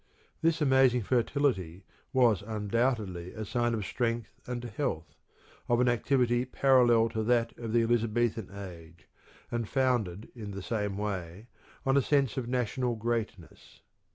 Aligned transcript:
This 0.41 0.61
amazing 0.61 1.03
fertility 1.03 1.85
was 2.11 2.41
undoubtedly 2.41 3.33
a 3.33 3.45
sign 3.45 3.75
of 3.75 3.85
strength 3.85 4.31
and 4.47 4.63
health, 4.63 5.13
of 5.69 5.79
an 5.79 5.87
activity 5.87 6.43
parallel 6.43 7.07
to 7.09 7.21
that 7.25 7.55
of 7.59 7.71
the 7.71 7.83
Elizabethan 7.83 8.49
age, 8.51 9.07
and 9.51 9.69
founded 9.69 10.31
in 10.33 10.49
the 10.53 10.63
same 10.63 10.97
way 10.97 11.49
on 11.85 11.97
a 11.97 12.01
sense 12.01 12.35
of 12.35 12.47
national 12.47 12.95
greatness. 12.95 13.81